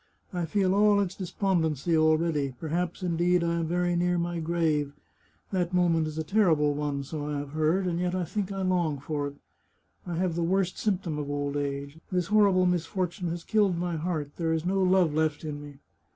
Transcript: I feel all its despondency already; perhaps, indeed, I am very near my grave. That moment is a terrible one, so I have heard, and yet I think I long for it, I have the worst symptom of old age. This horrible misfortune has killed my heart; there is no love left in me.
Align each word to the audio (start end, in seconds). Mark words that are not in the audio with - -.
I 0.33 0.45
feel 0.45 0.73
all 0.73 0.99
its 0.99 1.13
despondency 1.13 1.95
already; 1.95 2.55
perhaps, 2.59 3.03
indeed, 3.03 3.43
I 3.43 3.59
am 3.59 3.67
very 3.67 3.95
near 3.95 4.17
my 4.17 4.39
grave. 4.39 4.93
That 5.51 5.75
moment 5.75 6.07
is 6.07 6.17
a 6.17 6.23
terrible 6.23 6.73
one, 6.73 7.03
so 7.03 7.27
I 7.27 7.37
have 7.37 7.51
heard, 7.51 7.85
and 7.85 7.99
yet 7.99 8.15
I 8.15 8.23
think 8.25 8.51
I 8.51 8.63
long 8.63 8.99
for 8.99 9.27
it, 9.27 9.35
I 10.07 10.15
have 10.15 10.33
the 10.33 10.41
worst 10.41 10.79
symptom 10.79 11.19
of 11.19 11.29
old 11.29 11.55
age. 11.55 11.99
This 12.11 12.25
horrible 12.33 12.65
misfortune 12.65 13.27
has 13.27 13.43
killed 13.43 13.77
my 13.77 13.95
heart; 13.95 14.31
there 14.37 14.53
is 14.53 14.65
no 14.65 14.81
love 14.81 15.13
left 15.13 15.43
in 15.43 15.61
me. 15.61 15.77